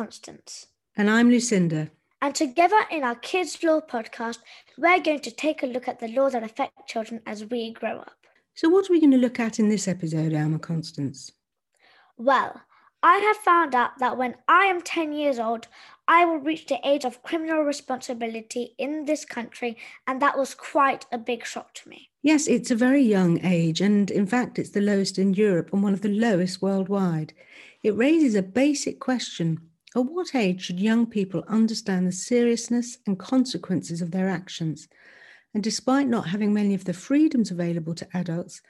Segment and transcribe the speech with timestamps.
[0.00, 0.68] Constance.
[0.96, 1.90] And I'm Lucinda.
[2.22, 4.38] And together in our Kids Law podcast,
[4.78, 7.98] we're going to take a look at the laws that affect children as we grow
[7.98, 8.16] up.
[8.54, 11.32] So, what are we going to look at in this episode, Alma Constance?
[12.16, 12.62] Well,
[13.02, 15.68] I have found out that when I am 10 years old,
[16.08, 19.76] I will reach the age of criminal responsibility in this country,
[20.06, 22.08] and that was quite a big shock to me.
[22.22, 25.82] Yes, it's a very young age, and in fact, it's the lowest in Europe and
[25.82, 27.34] one of the lowest worldwide.
[27.82, 29.60] It raises a basic question
[29.96, 34.88] At what age should young people understand the seriousness and consequences of their actions?
[35.52, 38.62] And despite not having many of the freedoms available to adults,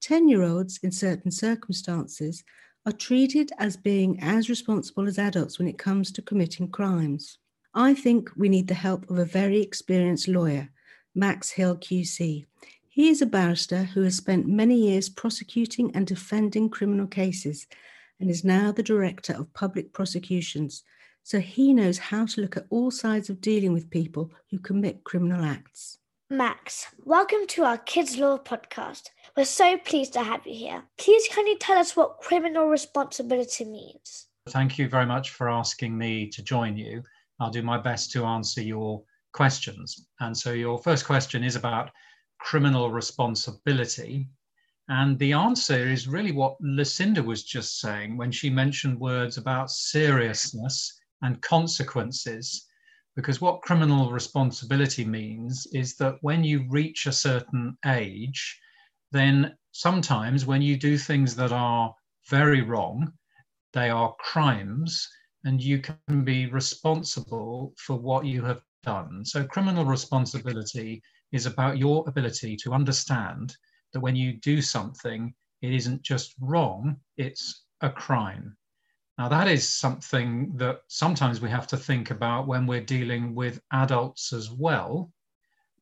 [0.00, 2.42] 10 year olds in certain circumstances
[2.86, 7.38] are treated as being as responsible as adults when it comes to committing crimes.
[7.74, 10.70] I think we need the help of a very experienced lawyer,
[11.14, 12.46] Max Hill QC.
[12.88, 17.66] He is a barrister who has spent many years prosecuting and defending criminal cases
[18.22, 20.84] and is now the director of public prosecutions.
[21.24, 25.02] So he knows how to look at all sides of dealing with people who commit
[25.02, 25.98] criminal acts.
[26.30, 29.08] Max, welcome to our Kids Law podcast.
[29.36, 30.84] We're so pleased to have you here.
[30.98, 34.28] Please, can you tell us what criminal responsibility means?
[34.50, 37.02] Thank you very much for asking me to join you.
[37.40, 40.06] I'll do my best to answer your questions.
[40.20, 41.90] And so, your first question is about
[42.38, 44.28] criminal responsibility.
[44.94, 49.70] And the answer is really what Lucinda was just saying when she mentioned words about
[49.70, 52.68] seriousness and consequences
[53.16, 58.60] because what criminal responsibility means is that when you reach a certain age,
[59.12, 61.94] then sometimes when you do things that are
[62.28, 63.14] very wrong,
[63.72, 65.08] they are crimes,
[65.44, 69.24] and you can be responsible for what you have done.
[69.24, 73.56] So, criminal responsibility is about your ability to understand
[73.92, 78.56] that when you do something, it isn't just wrong, it's a crime.
[79.18, 83.60] Now, that is something that sometimes we have to think about when we're dealing with
[83.72, 85.12] adults as well.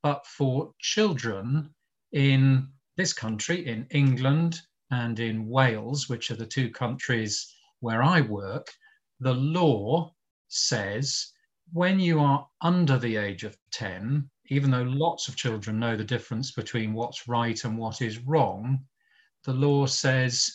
[0.02, 1.74] But for children
[2.12, 4.60] in this country, in England
[4.90, 8.68] and in Wales, which are the two countries where I work,
[9.20, 10.14] the law
[10.48, 11.32] says
[11.72, 16.04] when you are under the age of 10, even though lots of children know the
[16.04, 18.84] difference between what's right and what is wrong,
[19.44, 20.52] the law says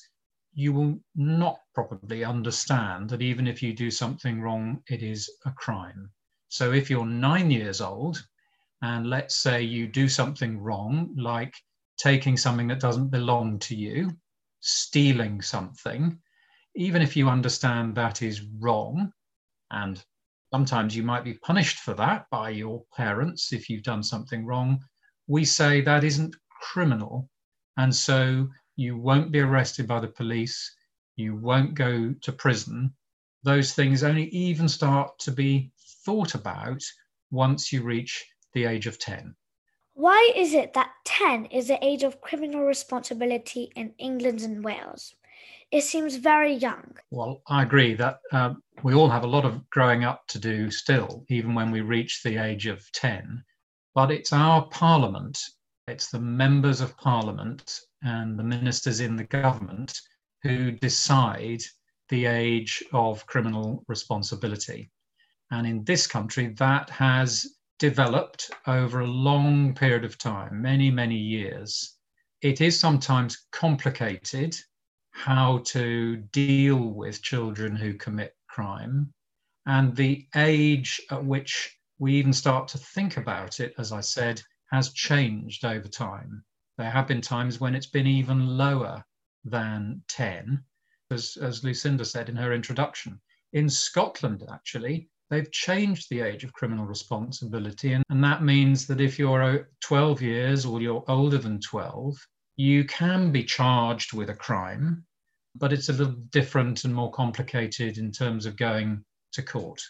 [0.54, 5.52] you will not probably understand that even if you do something wrong, it is a
[5.52, 6.10] crime.
[6.50, 8.26] So if you're nine years old,
[8.82, 11.54] and let's say you do something wrong, like
[11.98, 14.12] taking something that doesn't belong to you,
[14.60, 16.20] stealing something,
[16.76, 19.12] even if you understand that is wrong,
[19.72, 20.04] and
[20.54, 24.80] sometimes you might be punished for that by your parents if you've done something wrong,
[25.28, 27.30] we say that isn't criminal.
[27.78, 30.76] And so you won't be arrested by the police,
[31.16, 32.94] you won't go to prison.
[33.44, 35.72] Those things only even start to be
[36.06, 36.82] thought about
[37.32, 39.36] once you reach the age of 10.
[39.94, 45.16] Why is it that 10 is the age of criminal responsibility in England and Wales?
[45.72, 46.96] It seems very young.
[47.12, 50.72] Well, I agree that um, we all have a lot of growing up to do
[50.72, 53.44] still, even when we reach the age of 10.
[53.94, 55.40] But it's our parliament,
[55.88, 60.00] it's the members of parliament and the ministers in the government
[60.44, 61.62] who decide
[62.10, 64.92] the age of criminal responsibility.
[65.52, 67.46] And in this country, that has
[67.80, 71.98] developed over a long period of time, many, many years.
[72.42, 74.56] It is sometimes complicated
[75.16, 79.14] how to deal with children who commit crime.
[79.66, 84.42] And the age at which we even start to think about it, as I said,
[84.72, 86.44] has changed over time.
[86.78, 89.04] There have been times when it's been even lower
[89.46, 90.62] than 10,
[91.10, 93.20] as, as Lucinda said in her introduction.
[93.54, 97.94] In Scotland, actually, they've changed the age of criminal responsibility.
[97.94, 102.18] And, and that means that if you're 12 years or you're older than 12,
[102.58, 105.05] you can be charged with a crime,
[105.58, 109.82] but it's a little different and more complicated in terms of going to court.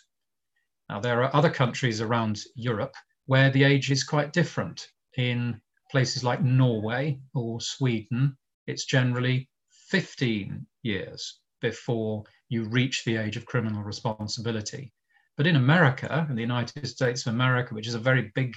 [0.90, 2.94] Now, there are other countries around Europe
[3.26, 4.88] where the age is quite different.
[5.18, 5.60] In
[5.90, 9.50] places like Norway or Sweden, it's generally
[9.90, 14.94] 15 years before you reach the age of criminal responsibility.
[15.38, 18.54] But in America, in the United States of America, which is a very big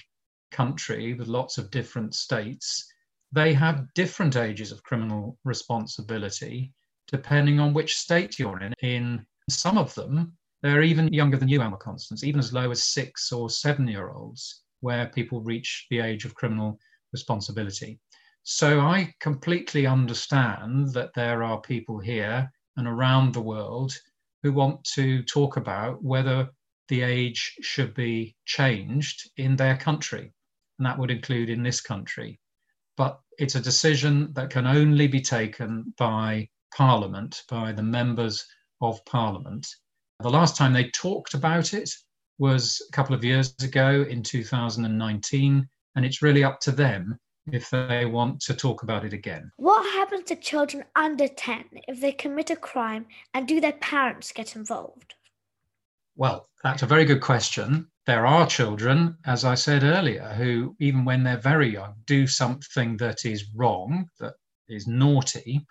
[0.51, 2.93] country with lots of different states,
[3.33, 6.73] they have different ages of criminal responsibility
[7.11, 8.75] depending on which state you're in.
[8.83, 12.83] In some of them, they're even younger than you, Alma Constance, even as low as
[12.83, 16.79] six or seven year olds, where people reach the age of criminal
[17.13, 17.99] responsibility.
[18.43, 23.93] So I completely understand that there are people here and around the world
[24.43, 26.49] who want to talk about whether
[26.89, 30.33] the age should be changed in their country.
[30.79, 32.41] And that would include in this country.
[32.97, 38.47] But it's a decision that can only be taken by Parliament, by the members
[38.81, 39.67] of Parliament.
[40.21, 41.91] The last time they talked about it
[42.39, 47.19] was a couple of years ago in 2019, and it's really up to them
[47.53, 49.51] if they want to talk about it again.
[49.57, 54.33] What happens to children under 10 if they commit a crime and do their parents
[54.33, 55.15] get involved?
[56.17, 57.89] Well, that's a very good question.
[58.07, 62.97] There are children, as I said earlier, who, even when they're very young, do something
[62.97, 64.35] that is wrong, that
[64.69, 65.67] is naughty.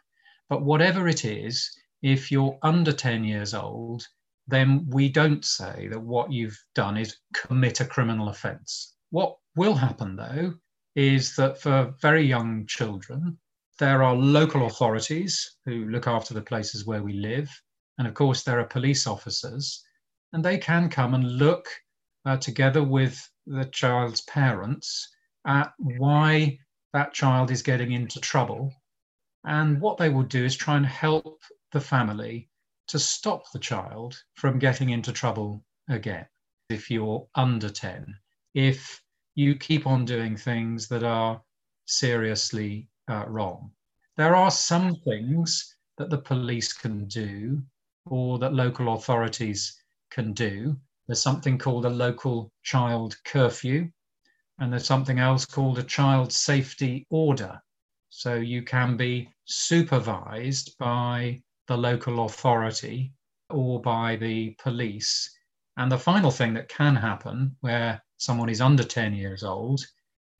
[0.49, 4.07] But whatever it is, if you're under 10 years old,
[4.47, 8.95] then we don't say that what you've done is commit a criminal offence.
[9.09, 10.53] What will happen, though,
[10.95, 13.37] is that for very young children,
[13.77, 17.49] there are local authorities who look after the places where we live.
[17.97, 19.83] And of course, there are police officers,
[20.33, 21.67] and they can come and look
[22.25, 25.09] uh, together with the child's parents
[25.45, 26.57] at why
[26.93, 28.73] that child is getting into trouble.
[29.45, 31.41] And what they will do is try and help
[31.71, 32.49] the family
[32.87, 36.25] to stop the child from getting into trouble again.
[36.69, 38.15] If you're under 10,
[38.53, 39.01] if
[39.35, 41.41] you keep on doing things that are
[41.85, 43.71] seriously uh, wrong.
[44.17, 47.61] There are some things that the police can do
[48.05, 50.75] or that local authorities can do.
[51.07, 53.89] There's something called a local child curfew,
[54.59, 57.61] and there's something else called a child safety order.
[58.17, 63.13] So you can be supervised by the local authority
[63.51, 65.29] or by the police.
[65.77, 69.85] And the final thing that can happen, where someone is under 10 years old,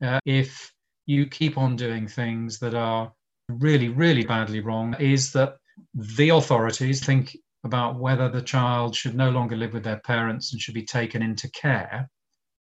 [0.02, 0.74] uh, if
[1.06, 3.14] you keep on doing things that are
[3.48, 5.58] really, really badly wrong, is that
[5.94, 10.60] the authorities think about whether the child should no longer live with their parents and
[10.60, 12.10] should be taken into care,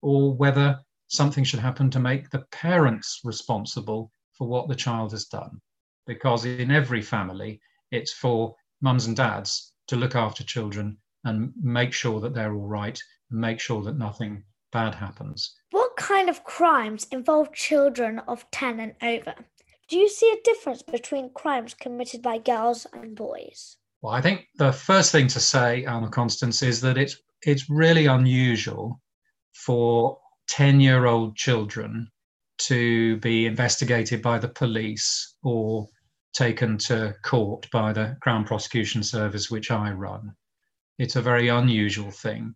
[0.03, 5.27] or whether something should happen to make the parents responsible for what the child has
[5.27, 5.61] done.
[6.07, 11.93] Because in every family, it's for mums and dads to look after children and make
[11.93, 12.99] sure that they're all right,
[13.31, 15.57] and make sure that nothing bad happens.
[15.73, 19.35] What kind of crimes involve children of 10 and over?
[19.89, 23.77] Do you see a difference between crimes committed by girls and boys?
[24.01, 28.07] Well, I think the first thing to say, Alma Constance, is that it's it's really
[28.07, 29.01] unusual
[29.55, 30.19] for
[30.49, 32.11] 10 year old children
[32.59, 35.87] to be investigated by the police or
[36.33, 40.35] taken to court by the Crown Prosecution Service, which I run.
[40.99, 42.55] It's a very unusual thing.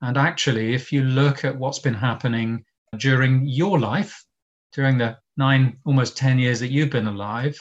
[0.00, 2.64] And actually, if you look at what's been happening
[2.98, 4.24] during your life,
[4.72, 7.58] during the nine, almost 10 years that you've been alive,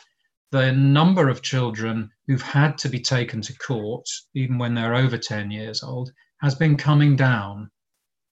[0.52, 5.18] the number of children who've had to be taken to court, even when they're over
[5.18, 6.12] 10 years old,
[6.42, 7.70] has been coming down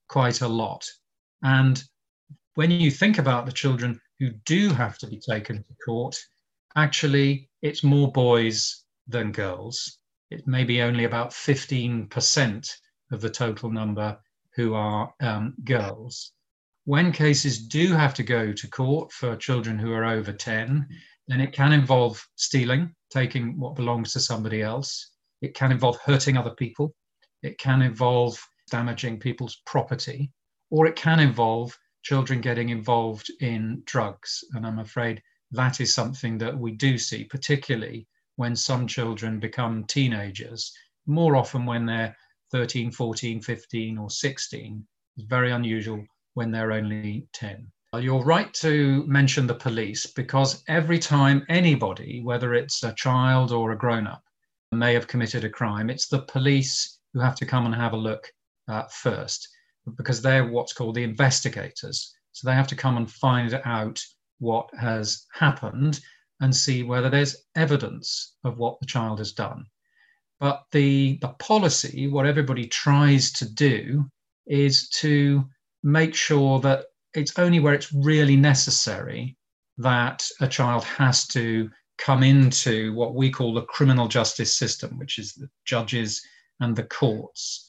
[0.08, 0.86] quite a lot.
[1.44, 1.82] And
[2.56, 6.18] when you think about the children who do have to be taken to court,
[6.76, 10.00] actually, it's more boys than girls.
[10.30, 12.72] It may be only about 15%
[13.12, 14.20] of the total number
[14.56, 16.34] who are um, girls.
[16.86, 20.88] When cases do have to go to court for children who are over 10,
[21.28, 25.12] then it can involve stealing, taking what belongs to somebody else.
[25.42, 26.94] It can involve hurting other people.
[27.44, 30.32] It can involve damaging people's property,
[30.72, 34.44] or it can involve children getting involved in drugs.
[34.54, 39.84] And I'm afraid that is something that we do see, particularly when some children become
[39.86, 40.72] teenagers,
[41.06, 42.16] more often when they're
[42.52, 44.88] 13, 14, 15, or 16
[45.18, 46.04] It's very unusual
[46.36, 47.72] when they're only 10.
[47.98, 53.72] You're right to mention the police because every time anybody, whether it's a child or
[53.72, 54.24] a grown up,
[54.72, 57.98] may have committed a crime, it's the police who have to come and have a
[57.98, 58.32] look
[58.68, 59.50] uh, first
[59.98, 62.14] because they're what's called the investigators.
[62.32, 64.02] So they have to come and find out
[64.40, 66.00] what has happened
[66.40, 69.66] and see whether there's evidence of what the child has done.
[70.40, 74.10] But the, the policy, what everybody tries to do,
[74.48, 75.46] is to
[75.84, 79.36] make sure that it's only where it's really necessary
[79.78, 85.20] that a child has to come into what we call the criminal justice system, which
[85.20, 86.22] is the judges
[86.62, 87.69] and the courts.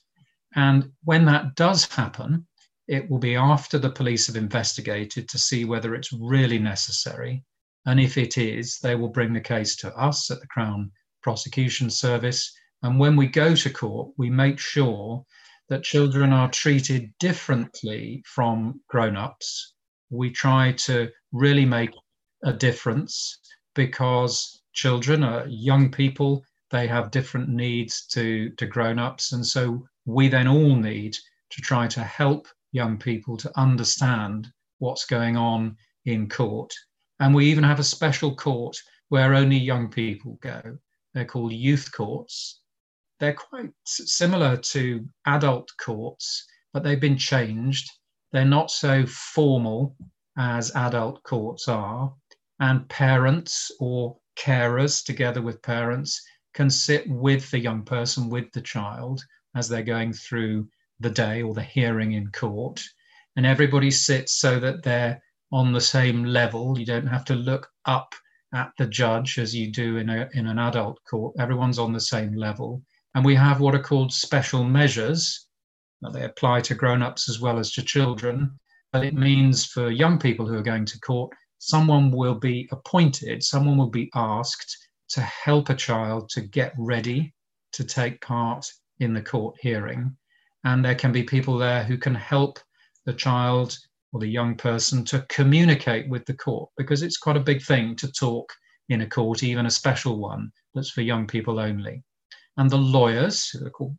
[0.55, 2.47] And when that does happen,
[2.89, 7.45] it will be after the police have investigated to see whether it's really necessary.
[7.87, 10.91] And if it is, they will bring the case to us at the Crown
[11.23, 12.53] Prosecution Service
[12.83, 15.27] and when we go to court, we make sure
[15.69, 19.75] that children are treated differently from grown ups.
[20.09, 21.91] We try to really make
[22.43, 23.39] a difference
[23.75, 29.33] because children are young people they have different needs to, to grown-ups.
[29.33, 31.17] And so we then all need
[31.51, 36.73] to try to help young people to understand what's going on in court.
[37.19, 38.77] And we even have a special court
[39.09, 40.79] where only young people go.
[41.13, 42.61] They're called youth courts.
[43.19, 47.91] They're quite similar to adult courts, but they've been changed.
[48.33, 49.97] They're not so formal
[50.39, 52.15] as adult courts are.
[52.61, 56.23] And parents or carers, together with parents,
[56.55, 59.23] can sit with the young person, with the child,
[59.55, 60.69] as they're going through
[61.01, 62.83] the day or the hearing in court.
[63.37, 66.79] And everybody sits so that they're on the same level.
[66.79, 68.15] You don't have to look up
[68.55, 71.35] at the judge as you do in, a, in an adult court.
[71.39, 72.83] Everyone's on the same level.
[73.15, 75.47] And we have what are called special measures.
[76.03, 78.59] Now, they apply to grown ups as well as to children.
[78.93, 83.43] But it means for young people who are going to court, someone will be appointed,
[83.43, 84.77] someone will be asked
[85.11, 87.33] to help a child to get ready
[87.73, 88.67] to take part
[89.01, 90.17] in the court hearing.
[90.65, 92.59] And there can be people there who can help
[93.07, 93.77] the child
[94.13, 97.97] or the young person to communicate with the court because it's quite a big thing
[97.97, 98.53] to talk
[98.89, 102.03] in a court, even a special one that's for young people only.
[102.57, 103.55] And the lawyers,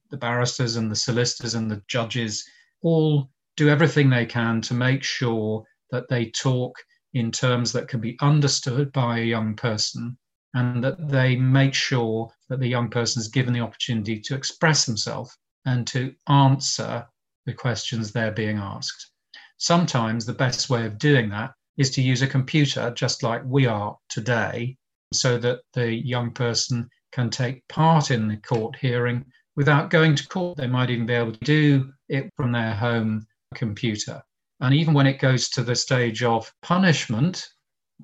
[0.09, 2.45] the barristers and the solicitors and the judges,
[2.83, 6.75] all do everything they can to make sure that they talk
[7.13, 10.17] in terms that can be understood by a young person
[10.53, 14.85] and that they make sure that the young person is given the opportunity to express
[14.85, 17.05] himself and to answer
[17.45, 19.11] the questions they're being asked.
[19.57, 23.65] Sometimes the best way of doing that is to use a computer, just like we
[23.65, 24.75] are today,
[25.13, 30.27] so that the young person can take part in the court hearing without going to
[30.27, 30.57] court.
[30.57, 34.21] They might even be able to do it from their home computer.
[34.59, 37.47] And even when it goes to the stage of punishment,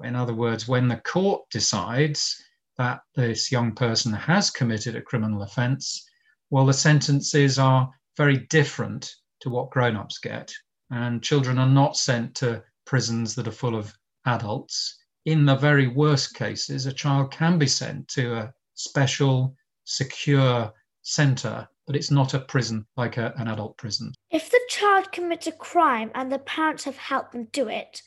[0.03, 2.41] in other words, when the court decides
[2.77, 6.07] that this young person has committed a criminal offence,
[6.49, 10.53] well, the sentences are very different to what grown ups get.
[10.89, 13.93] And children are not sent to prisons that are full of
[14.25, 14.97] adults.
[15.25, 21.67] In the very worst cases, a child can be sent to a special, secure centre,
[21.85, 24.13] but it's not a prison like a, an adult prison.
[24.31, 28.01] If the child commits a crime and the parents have helped them do it,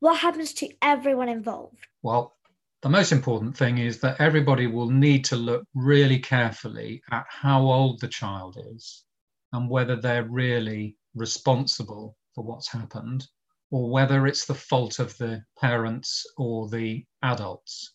[0.00, 1.86] what happens to everyone involved?
[2.02, 2.36] Well,
[2.82, 7.62] the most important thing is that everybody will need to look really carefully at how
[7.62, 9.04] old the child is
[9.52, 13.26] and whether they're really responsible for what's happened
[13.70, 17.94] or whether it's the fault of the parents or the adults.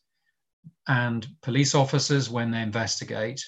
[0.88, 3.42] And police officers, when they investigate,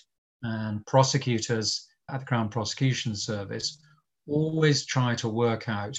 [0.44, 3.82] and prosecutors at the Crown Prosecution Service
[4.28, 5.98] always try to work out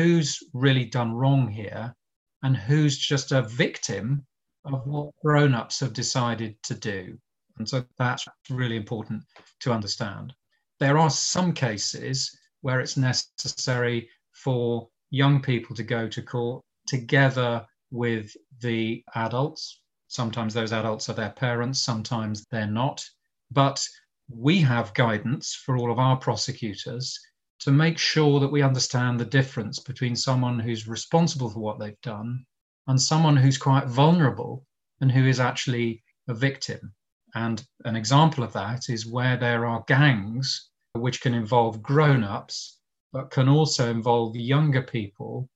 [0.00, 1.94] who's really done wrong here
[2.42, 4.24] and who's just a victim
[4.64, 7.18] of what grown ups have decided to do.
[7.58, 9.22] And so that's really important
[9.60, 10.32] to understand.
[10.78, 17.66] There are some cases where it's necessary for young people to go to court together
[17.90, 19.82] with the adults.
[20.08, 23.04] Sometimes those adults are their parents, sometimes they're not.
[23.50, 23.86] But
[24.30, 27.20] we have guidance for all of our prosecutors
[27.60, 32.00] to make sure that we understand the difference between someone who's responsible for what they've
[32.02, 32.44] done
[32.86, 34.66] and someone who's quite vulnerable
[35.00, 36.94] and who is actually a victim.
[37.34, 42.78] And an example of that is where there are gangs which can involve grown ups,
[43.12, 45.48] but can also involve younger people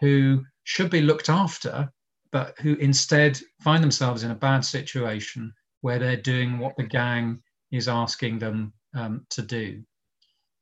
[0.00, 1.90] who should be looked after,
[2.32, 7.42] but who instead find themselves in a bad situation where they're doing what the gang
[7.72, 9.82] is asking them um, to do.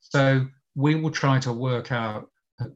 [0.01, 2.29] So we will try to work out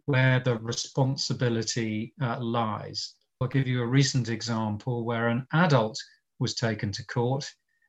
[0.06, 3.14] where the responsibility uh, lies.
[3.40, 5.98] I'll give you a recent example where an adult
[6.38, 7.48] was taken to court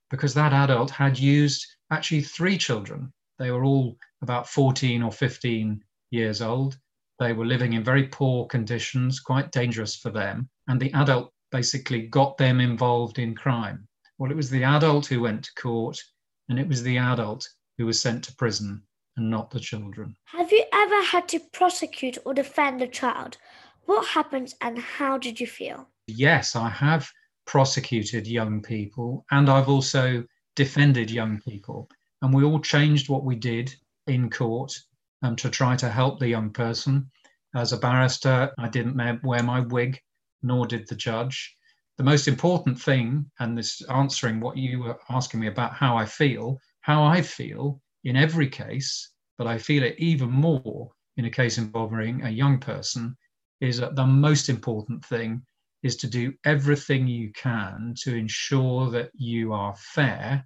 [0.09, 3.11] because that adult had used actually three children.
[3.37, 6.77] They were all about 14 or 15 years old.
[7.19, 10.49] They were living in very poor conditions, quite dangerous for them.
[10.67, 13.87] And the adult basically got them involved in crime.
[14.17, 16.01] Well, it was the adult who went to court
[16.49, 17.47] and it was the adult
[17.77, 18.83] who was sent to prison
[19.17, 20.15] and not the children.
[20.25, 23.37] Have you ever had to prosecute or defend a child?
[23.85, 25.89] What happened and how did you feel?
[26.07, 27.09] Yes, I have
[27.45, 30.23] prosecuted young people and I've also
[30.55, 31.89] defended young people.
[32.21, 33.73] And we all changed what we did
[34.07, 34.73] in court
[35.21, 37.09] um, to try to help the young person.
[37.55, 39.99] As a barrister, I didn't wear my wig,
[40.43, 41.55] nor did the judge.
[41.97, 46.05] The most important thing, and this answering what you were asking me about how I
[46.05, 51.29] feel, how I feel in every case, but I feel it even more in a
[51.29, 53.15] case involving a young person,
[53.61, 55.41] is that the most important thing
[55.83, 60.45] is to do everything you can to ensure that you are fair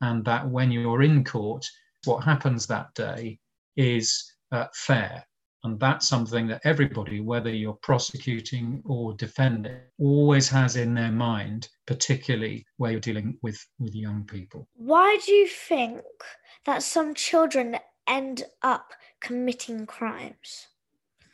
[0.00, 1.64] and that when you're in court,
[2.04, 3.38] what happens that day
[3.76, 5.24] is uh, fair.
[5.64, 11.68] And that's something that everybody, whether you're prosecuting or defending, always has in their mind,
[11.84, 14.68] particularly where you're dealing with, with young people.
[14.74, 16.02] Why do you think
[16.64, 20.68] that some children end up committing crimes?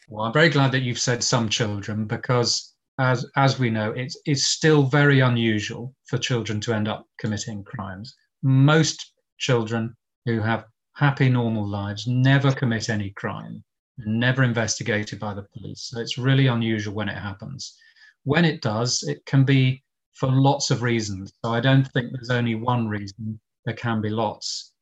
[0.08, 4.18] Well, I'm very glad that you've said some children because, as, as we know, it's,
[4.24, 8.14] it's still very unusual for children to end up committing crimes.
[8.42, 10.64] Most children who have
[10.94, 13.62] happy, normal lives never commit any crime
[13.98, 15.90] never investigated by the police.
[15.90, 17.76] So it's really unusual when it happens.
[18.24, 19.82] When it does, it can be
[20.14, 21.32] for lots of reasons.
[21.44, 24.72] So I don't think there's only one reason, there can be lots.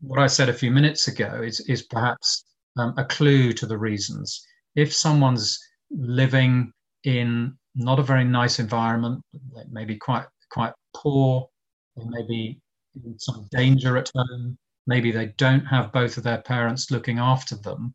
[0.00, 2.44] What I said a few minutes ago is, is perhaps
[2.76, 4.44] um, a clue to the reasons.
[4.74, 5.58] If someone's
[5.90, 6.72] living
[7.04, 9.22] in not a very nice environment,
[9.70, 11.48] maybe quite quite poor,
[11.96, 12.60] or maybe
[13.04, 14.56] in some danger at home,
[14.86, 17.94] maybe they don't have both of their parents looking after them,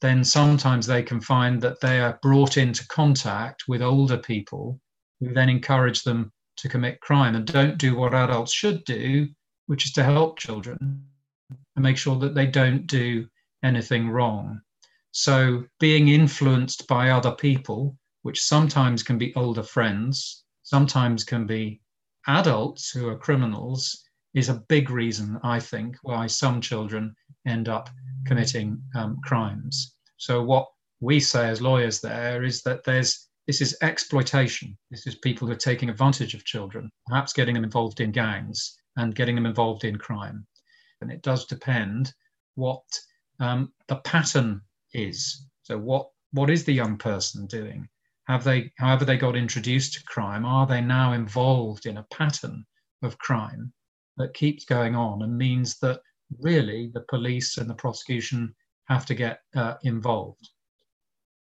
[0.00, 4.80] then sometimes they can find that they are brought into contact with older people
[5.20, 9.28] who then encourage them to commit crime and don't do what adults should do,
[9.66, 11.04] which is to help children
[11.76, 13.26] and make sure that they don't do
[13.62, 14.60] anything wrong.
[15.12, 21.80] So, being influenced by other people, which sometimes can be older friends, sometimes can be
[22.26, 24.04] adults who are criminals,
[24.34, 27.14] is a big reason, I think, why some children
[27.46, 27.90] end up
[28.26, 29.94] committing um, crimes.
[30.16, 30.66] So what
[31.00, 34.76] we say as lawyers there is that there's this is exploitation.
[34.90, 38.76] This is people who are taking advantage of children, perhaps getting them involved in gangs
[38.96, 40.46] and getting them involved in crime.
[41.00, 42.12] And it does depend
[42.54, 42.84] what
[43.40, 44.60] um, the pattern
[44.92, 45.46] is.
[45.62, 47.88] So what what is the young person doing?
[48.28, 50.44] Have they, however, they got introduced to crime?
[50.44, 52.64] Are they now involved in a pattern
[53.02, 53.72] of crime
[54.16, 56.00] that keeps going on and means that
[56.38, 58.54] really the police and the prosecution
[58.88, 60.48] have to get uh, involved.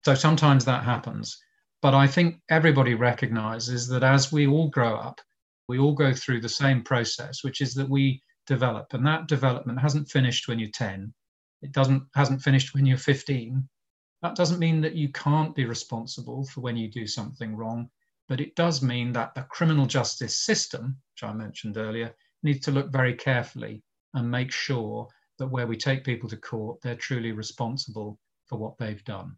[0.05, 1.39] So sometimes that happens.
[1.83, 5.21] But I think everybody recognizes that as we all grow up,
[5.69, 8.93] we all go through the same process, which is that we develop.
[8.93, 11.13] And that development hasn't finished when you're 10.
[11.63, 13.69] It doesn't hasn't finished when you're 15.
[14.23, 17.89] That doesn't mean that you can't be responsible for when you do something wrong,
[18.29, 22.73] but it does mean that the criminal justice system, which I mentioned earlier, needs to
[22.73, 23.83] look very carefully
[24.15, 28.77] and make sure that where we take people to court, they're truly responsible for what
[28.79, 29.37] they've done.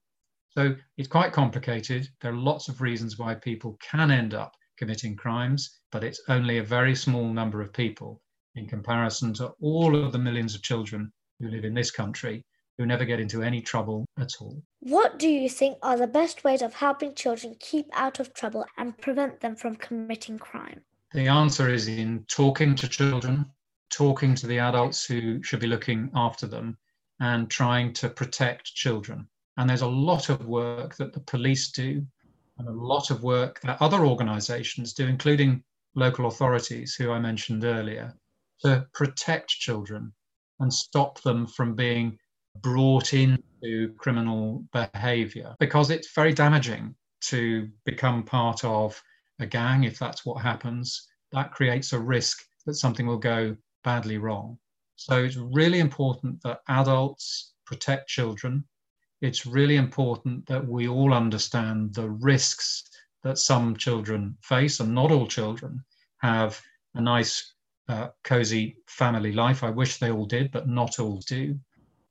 [0.50, 2.08] So it's quite complicated.
[2.20, 6.58] There are lots of reasons why people can end up committing crimes, but it's only
[6.58, 8.20] a very small number of people
[8.54, 12.44] in comparison to all of the millions of children who live in this country
[12.78, 14.62] who never get into any trouble at all.
[14.80, 18.66] What do you think are the best ways of helping children keep out of trouble
[18.76, 20.80] and prevent them from committing crime?
[21.12, 23.46] The answer is in talking to children,
[23.92, 26.76] talking to the adults who should be looking after them,
[27.20, 29.28] and trying to protect children.
[29.56, 32.04] And there's a lot of work that the police do,
[32.58, 35.62] and a lot of work that other organizations do, including
[35.94, 38.14] local authorities, who I mentioned earlier,
[38.64, 40.12] to protect children
[40.60, 42.18] and stop them from being
[42.60, 49.00] brought into criminal behavior because it's very damaging to become part of
[49.40, 54.18] a gang, if that's what happens, that creates a risk that something will go badly
[54.18, 54.58] wrong.
[54.96, 58.64] So it's really important that adults protect children.
[59.20, 62.84] It's really important that we all understand the risks
[63.22, 65.84] that some children face, and not all children
[66.18, 66.60] have
[66.94, 67.54] a nice,
[67.88, 69.62] uh, cozy family life.
[69.62, 71.58] I wish they all did, but not all do.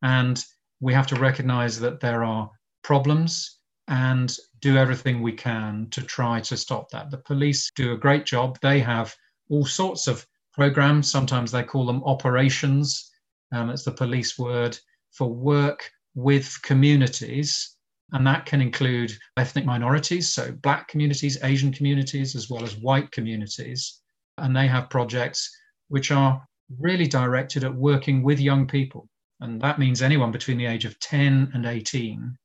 [0.01, 0.43] And
[0.79, 2.49] we have to recognize that there are
[2.83, 7.11] problems and do everything we can to try to stop that.
[7.11, 8.57] The police do a great job.
[8.61, 9.15] They have
[9.49, 11.09] all sorts of programs.
[11.09, 13.11] Sometimes they call them operations.
[13.51, 14.77] Um, it's the police word
[15.11, 17.75] for work with communities.
[18.13, 23.09] And that can include ethnic minorities, so black communities, Asian communities, as well as white
[23.11, 24.01] communities.
[24.37, 25.49] And they have projects
[25.87, 26.45] which are
[26.79, 29.07] really directed at working with young people.
[29.39, 32.37] And that means anyone between the age of 10 and 18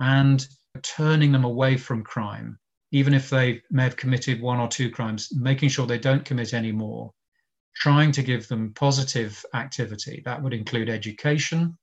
[0.00, 0.46] and
[0.82, 2.58] turning them away from crime,
[2.92, 6.54] even if they may have committed one or two crimes, making sure they don't commit
[6.54, 7.12] any more,
[7.76, 10.22] trying to give them positive activity.
[10.24, 11.76] That would include education,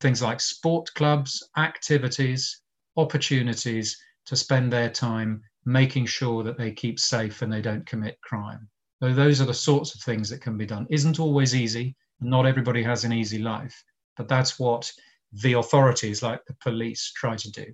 [0.00, 2.62] things like sport clubs, activities,
[2.96, 8.20] opportunities to spend their time making sure that they keep safe and they don't commit
[8.22, 8.68] crime.
[9.02, 10.86] So those are the sorts of things that can be done.
[10.90, 11.94] Isn't always easy.
[12.20, 13.84] Not everybody has an easy life,
[14.16, 14.90] but that's what
[15.32, 17.66] the authorities like the police try to do.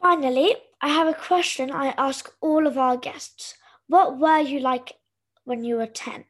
[0.00, 3.54] Finally, I have a question I ask all of our guests.
[3.88, 4.92] What were you like
[5.44, 6.24] when you were 10?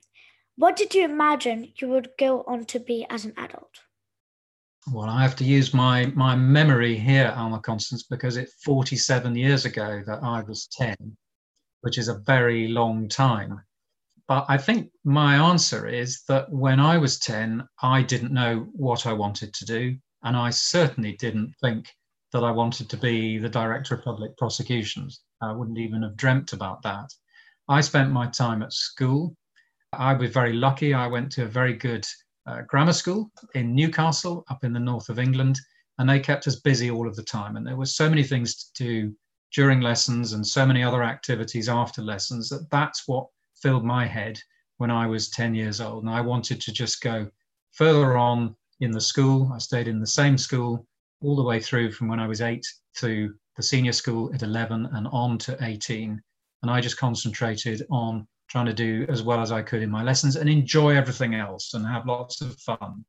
[0.56, 3.80] What did you imagine you would go on to be as an adult?
[4.92, 9.64] Well, I have to use my, my memory here, Alma Constance, because it's 47 years
[9.64, 10.96] ago that I was 10,
[11.82, 13.60] which is a very long time.
[14.26, 19.06] But I think my answer is that when I was 10, I didn't know what
[19.06, 19.96] I wanted to do.
[20.24, 21.88] And I certainly didn't think
[22.32, 25.20] that I wanted to be the director of public prosecutions.
[25.40, 27.12] I wouldn't even have dreamt about that.
[27.68, 29.36] I spent my time at school.
[29.92, 30.94] I was very lucky.
[30.94, 32.06] I went to a very good
[32.46, 35.58] uh, grammar school in Newcastle, up in the north of England,
[35.98, 37.56] and they kept us busy all of the time.
[37.56, 39.16] And there were so many things to do
[39.54, 43.26] during lessons and so many other activities after lessons that that's what
[43.60, 44.38] filled my head
[44.78, 46.04] when I was 10 years old.
[46.04, 47.30] And I wanted to just go
[47.72, 49.52] further on in the school.
[49.52, 50.86] I stayed in the same school
[51.20, 54.88] all the way through from when I was eight to the senior school at 11
[54.92, 56.20] and on to 18.
[56.62, 60.02] And I just concentrated on trying to do as well as I could in my
[60.02, 63.02] lessons and enjoy everything else and have lots of fun.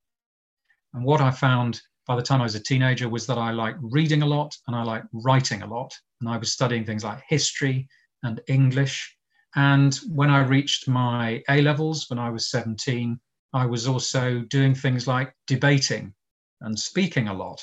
[0.93, 3.79] And what I found by the time I was a teenager was that I liked
[3.81, 5.93] reading a lot and I liked writing a lot.
[6.21, 7.89] And I was studying things like history
[8.23, 9.17] and English.
[9.57, 13.19] And when I reached my A levels, when I was 17,
[13.51, 16.13] I was also doing things like debating
[16.61, 17.61] and speaking a lot.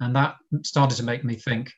[0.00, 1.70] And that started to make me think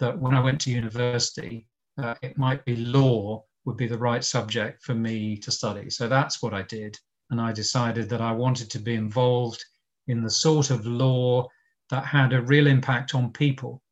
[0.00, 1.66] that when I went to university,
[1.96, 5.90] uh, it might be law would be the right subject for me to study.
[5.90, 6.98] So that's what I did.
[7.28, 9.62] And I decided that I wanted to be involved
[10.06, 11.46] in the sort of law
[11.90, 13.82] that had a real impact on people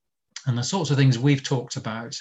[0.47, 2.17] and the sorts of things we've talked about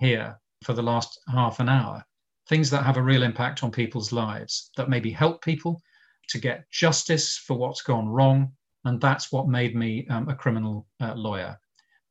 [0.00, 2.04] here for the last half an hour.
[2.46, 5.80] Things that have a real impact on people's lives, that maybe help people
[6.28, 8.52] to get justice for what's gone wrong.
[8.84, 11.58] And that's what made me um, a criminal uh, lawyer.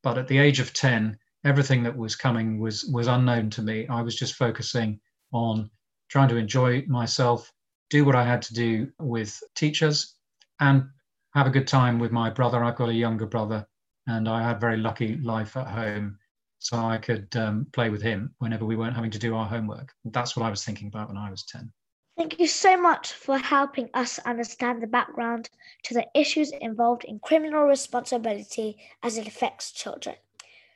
[0.02, 3.88] But at the age of 10, everything that was coming was was unknown to me.
[3.88, 5.00] I was just focusing
[5.32, 5.70] on
[6.10, 7.52] trying to enjoy myself,
[7.90, 10.16] do what I had to do with teachers,
[10.60, 10.88] and
[11.34, 12.64] have a good time with my brother.
[12.64, 13.68] I've got a younger brother,
[14.08, 16.18] and I had very lucky life at home,
[16.60, 19.94] so I could um, play with him whenever we weren't having to do our homework.
[20.06, 21.72] That's what I was thinking about when I was ten.
[22.18, 25.52] Thank you so much for helping us understand the background
[25.84, 30.16] to the issues involved in criminal responsibility as it affects children.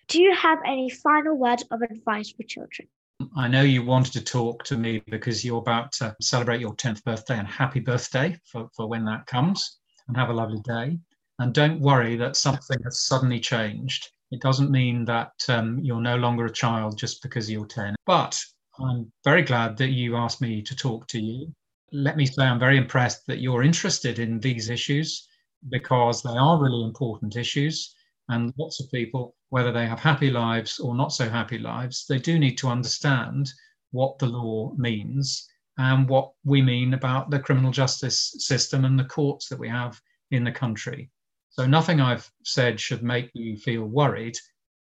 [0.07, 2.87] Do you have any final words of advice for children?
[3.35, 7.03] I know you wanted to talk to me because you're about to celebrate your 10th
[7.03, 10.97] birthday and happy birthday for, for when that comes and have a lovely day.
[11.39, 14.09] And don't worry that something has suddenly changed.
[14.31, 17.95] It doesn't mean that um, you're no longer a child just because you're 10.
[18.05, 18.39] But
[18.79, 21.53] I'm very glad that you asked me to talk to you.
[21.91, 25.27] Let me say I'm very impressed that you're interested in these issues
[25.69, 27.93] because they are really important issues.
[28.31, 32.17] And lots of people, whether they have happy lives or not so happy lives, they
[32.17, 33.51] do need to understand
[33.91, 39.03] what the law means and what we mean about the criminal justice system and the
[39.03, 41.09] courts that we have in the country.
[41.49, 44.37] So, nothing I've said should make you feel worried,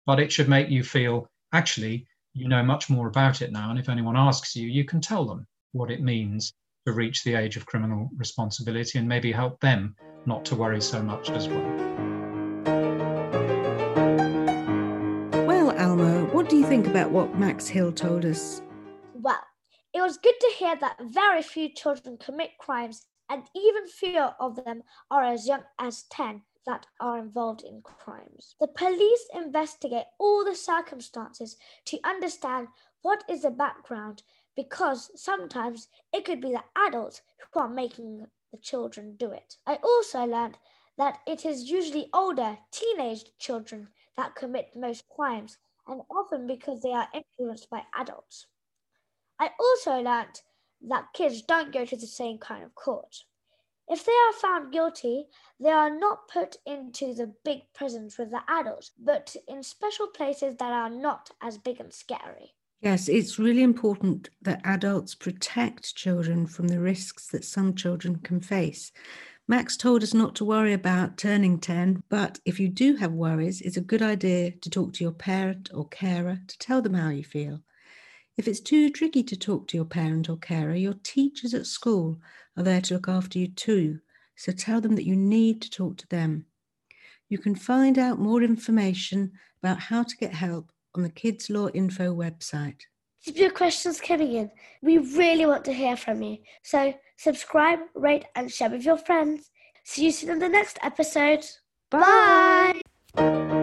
[0.07, 3.71] but it should make you feel actually you know much more about it now.
[3.71, 6.53] And if anyone asks you, you can tell them what it means
[6.87, 11.03] to reach the age of criminal responsibility and maybe help them not to worry so
[11.03, 12.20] much as well.
[16.71, 18.63] Think about what Max Hill told us?
[19.13, 19.43] Well,
[19.93, 24.55] it was good to hear that very few children commit crimes, and even fewer of
[24.55, 28.55] them are as young as 10 that are involved in crimes.
[28.61, 31.57] The police investigate all the circumstances
[31.87, 32.69] to understand
[33.03, 34.23] what is the background
[34.55, 39.57] because sometimes it could be the adults who are making the children do it.
[39.67, 40.57] I also learned
[40.99, 45.59] that it is usually older teenage children that commit most crimes
[45.91, 48.47] and often because they are influenced by adults.
[49.39, 50.43] I also learnt
[50.89, 53.25] that kids don't go to the same kind of court.
[53.89, 55.27] If they are found guilty,
[55.59, 60.55] they are not put into the big prisons with the adults, but in special places
[60.57, 62.55] that are not as big and scary.
[62.81, 68.41] Yes, it's really important that adults protect children from the risks that some children can
[68.41, 68.93] face.
[69.51, 73.61] Max told us not to worry about turning 10, but if you do have worries,
[73.63, 77.09] it's a good idea to talk to your parent or carer to tell them how
[77.09, 77.61] you feel.
[78.37, 82.21] If it's too tricky to talk to your parent or carer, your teachers at school
[82.57, 83.99] are there to look after you too,
[84.37, 86.47] so tell them that you need to talk to them.
[87.29, 91.71] You can find out more information about how to get help on the Kids Law
[91.71, 92.83] Info website.
[93.25, 94.51] Keep your questions coming in.
[94.83, 96.39] We really want to hear from you.
[96.63, 99.51] So subscribe, rate, and share with your friends.
[99.85, 101.47] See you soon in the next episode.
[101.91, 102.81] Bye.
[103.15, 103.60] Bye.